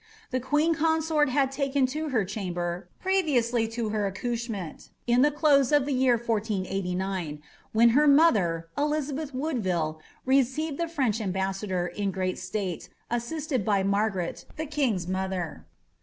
The 0.31 0.39
queen 0.39 0.73
consort 0.73 1.29
had 1.29 1.51
taken 1.51 1.85
to 1.93 2.09
her 2.09 2.25
cham 2.25 2.53
ber, 2.53 2.87
previously 2.99 3.67
to 3.67 3.89
her 3.89 4.07
accouchement, 4.07 4.89
in 5.05 5.21
the 5.21 5.29
close 5.29 5.71
of 5.71 5.85
the 5.85 5.93
year 5.93 6.13
1489, 6.17 7.39
when 7.71 7.89
her 7.89 8.07
mother, 8.07 8.67
Elizabeth 8.75 9.31
Woodville, 9.31 10.01
received 10.25 10.79
the 10.79 10.87
French 10.87 11.21
ambassador* 11.21 11.85
in 11.85 12.09
great 12.09 12.39
state, 12.39 12.89
assisted 13.11 13.63
by 13.63 13.83
Margaret, 13.83 14.45
the 14.57 14.65
king's 14.65 15.07
mother. 15.07 15.67